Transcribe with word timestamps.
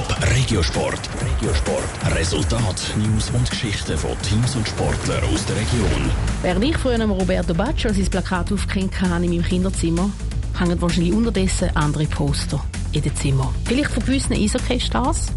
Top 0.00 0.16
Regiosport. 0.34 1.10
Regiosport. 1.20 2.16
Resultat, 2.16 2.94
News 2.96 3.28
und 3.34 3.50
Geschichten 3.50 3.98
von 3.98 4.12
Teams 4.22 4.56
und 4.56 4.66
Sportlern 4.66 5.22
aus 5.24 5.44
der 5.44 5.56
Region. 5.56 6.10
Während 6.40 6.64
ich 6.64 6.78
früher 6.78 6.98
am 7.00 7.10
Roberto 7.10 7.52
Baccio 7.52 7.92
sein 7.92 8.06
Plakat 8.06 8.50
aufgehängt 8.50 8.98
habe 9.02 9.22
in 9.26 9.32
meinem 9.32 9.44
Kinderzimmer, 9.44 10.10
hängen 10.58 10.80
wahrscheinlich 10.80 11.12
unterdessen 11.12 11.76
andere 11.76 12.06
Poster 12.06 12.64
in 12.92 13.02
den 13.02 13.14
Zimmer. 13.14 13.52
Vielleicht 13.66 13.90
von 13.90 14.02
gewissen 14.02 14.32
Eishockey-Stars. 14.32 15.32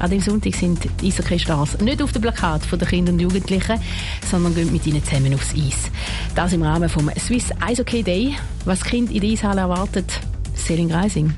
An 0.00 0.10
dem 0.10 0.20
Sonntag 0.20 0.56
sind 0.56 0.80
die 1.00 1.06
Eishockey-Stars 1.06 1.78
nicht 1.80 2.02
auf 2.02 2.10
dem 2.10 2.22
Plakat 2.22 2.62
der 2.68 2.88
Kinder 2.88 3.12
und 3.12 3.20
Jugendlichen, 3.20 3.80
sondern 4.28 4.56
gehen 4.56 4.72
mit 4.72 4.84
ihnen 4.88 5.04
zusammen 5.04 5.34
aufs 5.34 5.54
Eis. 5.54 5.88
Das 6.34 6.52
im 6.52 6.64
Rahmen 6.64 6.88
vom 6.88 7.12
Swiss 7.16 7.50
Eishockey 7.60 8.02
Day. 8.02 8.34
Was 8.64 8.82
Kind 8.82 9.12
in 9.12 9.20
der 9.20 9.30
Eishalle 9.30 9.60
erwartet, 9.60 10.18
Selin 10.56 10.88
Greising 10.88 11.32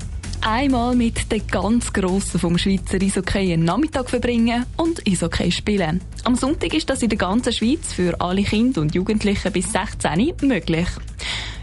einmal 0.45 0.95
mit 0.95 1.31
den 1.31 1.45
ganz 1.47 1.91
Grossen 1.93 2.39
vom 2.39 2.57
Schweizer 2.57 3.01
Eishockey 3.01 3.53
einen 3.53 3.63
Nachmittag 3.63 4.09
verbringen 4.09 4.65
und 4.77 5.07
Eishockey 5.07 5.51
spielen. 5.51 6.01
Am 6.25 6.35
Sonntag 6.35 6.73
ist 6.73 6.89
das 6.89 7.01
in 7.01 7.09
der 7.09 7.17
ganzen 7.17 7.53
Schweiz 7.53 7.93
für 7.93 8.19
alle 8.19 8.43
Kinder 8.43 8.81
und 8.81 8.93
Jugendlichen 8.93 9.51
bis 9.51 9.71
16 9.71 10.33
möglich. 10.41 10.87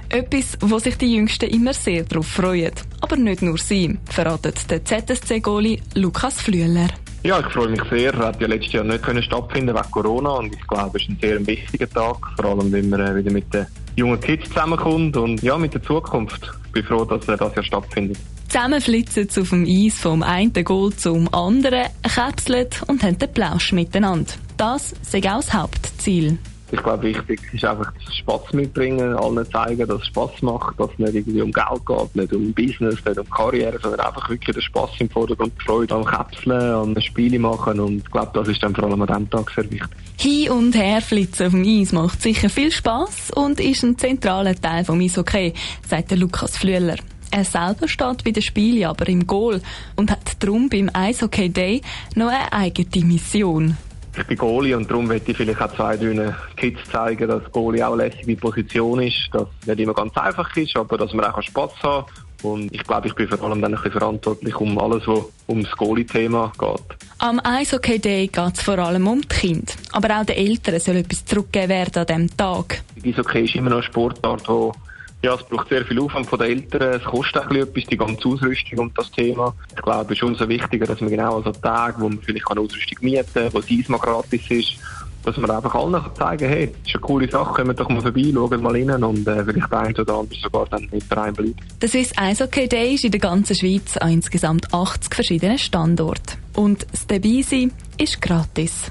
Etwas, 0.08 0.58
wo 0.60 0.78
sich 0.78 0.96
die 0.96 1.14
Jüngsten 1.14 1.50
immer 1.50 1.72
sehr 1.72 2.04
darauf 2.04 2.26
freuen. 2.26 2.72
Aber 3.00 3.16
nicht 3.16 3.42
nur 3.42 3.58
sie, 3.58 3.98
verratet 4.06 4.70
der 4.70 4.84
ZSC-Goli 4.84 5.80
Lukas 5.94 6.40
Flüeler. 6.40 6.88
Ja, 7.22 7.38
ich 7.38 7.46
freue 7.46 7.68
mich 7.68 7.82
sehr. 7.90 8.14
Er 8.14 8.26
hat 8.26 8.40
ja 8.40 8.48
letztes 8.48 8.72
Jahr 8.72 8.84
nicht 8.84 9.02
können 9.02 9.22
stattfinden 9.22 9.74
wegen 9.74 9.90
Corona 9.90 10.30
und 10.30 10.54
ich 10.54 10.66
glaube, 10.66 10.98
es 10.98 11.02
ist 11.02 11.10
ein 11.10 11.18
sehr 11.20 11.46
wichtiger 11.46 11.88
Tag, 11.88 12.16
vor 12.36 12.44
allem 12.46 12.72
wenn 12.72 12.88
man 12.88 13.00
äh, 13.00 13.16
wieder 13.16 13.30
mit 13.30 13.52
den 13.52 13.66
jungen 13.94 14.18
Kids 14.20 14.48
zusammenkommt 14.48 15.16
und 15.16 15.42
ja, 15.42 15.58
mit 15.58 15.74
der 15.74 15.82
Zukunft. 15.82 16.50
Ich 16.66 16.72
bin 16.72 16.84
froh, 16.84 17.04
dass 17.04 17.26
das 17.26 17.54
ja 17.54 17.62
stattfindet. 17.62 18.16
Zusammen 18.50 18.80
flitzen 18.80 19.28
sie 19.28 19.42
auf 19.42 19.50
dem 19.50 19.64
Eis 19.64 19.94
vom 19.94 20.24
einen 20.24 20.52
Goal 20.52 20.92
zum 20.92 21.32
anderen, 21.32 21.86
käpseln 22.02 22.66
und 22.88 23.00
haben 23.04 23.16
den 23.16 23.32
Plausch 23.32 23.70
miteinander. 23.70 24.32
Das 24.56 24.90
ist 24.90 25.14
auch 25.14 25.20
das 25.36 25.54
Hauptziel. 25.54 26.36
Ich 26.72 26.82
glaube, 26.82 27.04
wichtig 27.04 27.40
ist 27.52 27.64
einfach 27.64 27.92
das 28.04 28.16
Spaß 28.16 28.52
mitbringen, 28.52 29.14
allen 29.14 29.48
zeigen, 29.52 29.86
dass 29.86 30.00
es 30.00 30.08
Spaß 30.08 30.42
macht, 30.42 30.80
dass 30.80 30.90
es 30.90 30.98
nicht 30.98 31.14
irgendwie 31.14 31.42
um 31.42 31.52
Geld 31.52 31.86
geht, 31.86 32.16
nicht 32.16 32.32
um 32.32 32.52
Business, 32.52 32.96
nicht 33.04 33.18
um 33.18 33.30
Karriere, 33.30 33.78
sondern 33.80 34.00
einfach 34.00 34.28
wirklich 34.28 34.52
der 34.52 34.62
Spaß 34.62 34.90
im 34.98 35.10
Vordergrund, 35.10 35.52
die 35.56 35.64
Freude 35.64 35.94
am 35.94 36.04
Käpseln, 36.04 36.60
an 36.60 37.00
Spiele 37.00 37.38
machen 37.38 37.78
und 37.78 37.98
ich 37.98 38.10
glaube, 38.10 38.32
das 38.34 38.48
ist 38.48 38.60
dann 38.64 38.74
vor 38.74 38.82
allem 38.82 39.00
an 39.00 39.06
diesem 39.06 39.30
Tag 39.30 39.48
sehr 39.54 39.70
wichtig. 39.70 39.90
Hin 40.18 40.50
und 40.50 40.74
her 40.74 41.00
flitzen 41.00 41.46
auf 41.46 41.52
dem 41.52 41.62
Eis 41.64 41.92
macht 41.92 42.20
sicher 42.20 42.50
viel 42.50 42.72
Spaß 42.72 43.30
und 43.30 43.60
ist 43.60 43.84
ein 43.84 43.96
zentraler 43.96 44.56
Teil 44.60 44.84
vom 44.84 45.00
Eishockey, 45.00 45.54
sagt 45.88 46.10
der 46.10 46.18
Lukas 46.18 46.56
Flüeler. 46.56 46.96
Er 47.32 47.44
selber 47.44 47.86
steht 47.86 48.24
bei 48.24 48.32
den 48.32 48.42
Spielen 48.42 48.84
aber 48.84 49.08
im 49.08 49.26
Goal 49.26 49.60
und 49.96 50.10
hat 50.10 50.42
darum 50.42 50.68
beim 50.68 50.90
Eishockey 50.92 51.48
Day 51.48 51.80
noch 52.16 52.28
eine 52.28 52.52
eigene 52.52 53.06
Mission. 53.06 53.76
Ich 54.18 54.26
bin 54.26 54.36
Goalie 54.36 54.76
und 54.76 54.90
darum 54.90 55.06
möchte 55.06 55.30
ich 55.30 55.36
vielleicht 55.36 55.62
auch 55.62 55.72
zwei, 55.74 55.96
drei 55.96 56.34
Kids 56.56 56.80
zeigen, 56.90 57.28
dass 57.28 57.50
Goalie 57.52 57.86
auch 57.86 57.92
eine 57.92 58.08
lässige 58.08 58.36
Position 58.36 59.00
ist, 59.00 59.28
dass 59.32 59.46
es 59.60 59.68
nicht 59.68 59.80
immer 59.80 59.94
ganz 59.94 60.16
einfach 60.16 60.56
ist, 60.56 60.76
aber 60.76 60.98
dass 60.98 61.12
man 61.14 61.26
auch 61.26 61.40
Spass 61.40 61.70
haben 61.82 62.06
kann. 62.06 62.24
Und 62.42 62.74
ich 62.74 62.82
glaube, 62.84 63.06
ich 63.06 63.14
bin 63.14 63.28
vor 63.28 63.42
allem 63.42 63.60
dann 63.60 63.74
ein 63.74 63.76
bisschen 63.76 63.98
verantwortlich 63.98 64.56
um 64.56 64.78
alles, 64.78 65.06
was 65.06 65.20
um 65.46 65.62
das 65.62 65.70
Goalie-Thema 65.72 66.52
geht. 66.58 66.98
Am 67.18 67.40
Eishockey 67.44 67.98
Day 67.98 68.26
geht 68.26 68.54
es 68.54 68.62
vor 68.62 68.78
allem 68.78 69.06
um 69.06 69.20
die 69.20 69.28
Kinder. 69.28 69.72
Aber 69.92 70.20
auch 70.20 70.24
den 70.24 70.36
Eltern 70.36 70.80
soll 70.80 70.96
etwas 70.96 71.24
zurückgegeben 71.24 71.68
werden 71.68 72.00
an 72.00 72.06
diesem 72.06 72.36
Tag. 72.36 72.82
Eishockey 73.04 73.44
ist 73.44 73.54
immer 73.54 73.70
noch 73.70 73.76
eine 73.76 73.86
Sportart, 73.86 74.48
die 74.48 74.89
ja, 75.22 75.34
es 75.34 75.42
braucht 75.42 75.68
sehr 75.68 75.84
viel 75.84 76.00
Aufwand 76.00 76.26
von 76.26 76.38
den 76.38 76.50
Eltern. 76.50 76.94
Es 76.94 77.04
kostet 77.04 77.42
auch 77.42 77.50
etwas, 77.50 77.84
die 77.84 77.96
ganze 77.96 78.26
Ausrüstung 78.26 78.78
und 78.78 78.98
das 78.98 79.10
Thema. 79.10 79.54
Ich 79.74 79.82
glaube, 79.82 80.14
es 80.14 80.18
ist 80.18 80.22
umso 80.22 80.48
wichtiger, 80.48 80.86
dass 80.86 81.00
man 81.00 81.10
genau 81.10 81.36
an 81.36 81.44
so 81.44 81.52
Tagen, 81.52 82.00
wo 82.00 82.08
man 82.08 82.20
vielleicht 82.20 82.50
eine 82.50 82.60
Ausrüstung 82.60 82.98
mieten 83.02 83.26
kann, 83.34 83.52
wo 83.52 83.58
Eis 83.58 83.88
mal 83.88 83.98
gratis 83.98 84.50
ist, 84.50 84.76
dass 85.24 85.36
man 85.36 85.50
einfach 85.50 85.74
allen 85.74 86.02
zeigen 86.16 86.48
kann, 86.48 86.48
hey, 86.48 86.66
das 86.68 86.88
ist 86.88 86.94
eine 86.94 87.00
coole 87.02 87.30
Sache, 87.30 87.62
kommt 87.62 87.78
doch 87.78 87.88
mal 87.90 88.00
vorbei, 88.00 88.30
schaut 88.32 88.62
mal 88.62 88.72
rein 88.72 89.04
und 89.04 89.28
äh, 89.28 89.44
vielleicht 89.44 89.72
ein 89.72 89.96
oder 89.96 90.14
andere 90.14 90.40
sogar 90.40 90.66
dann 90.70 90.88
mit 90.90 91.04
rein 91.14 91.34
bleibt. 91.34 91.60
Der 91.82 91.88
Swiss 91.88 92.12
Eishockey 92.16 92.68
Day 92.68 92.94
ist 92.94 93.04
in 93.04 93.10
der 93.10 93.20
ganzen 93.20 93.54
Schweiz 93.54 93.98
an 93.98 94.12
insgesamt 94.12 94.72
80 94.72 95.14
verschiedenen 95.14 95.58
Standorten. 95.58 96.38
Und 96.54 96.86
das 96.90 97.06
Dabeisein 97.06 97.72
ist 97.98 98.22
gratis. 98.22 98.90